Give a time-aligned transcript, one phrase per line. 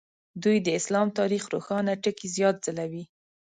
[0.43, 3.03] دوی د اسلام تاریخ روښانه ټکي زیات ځلوي.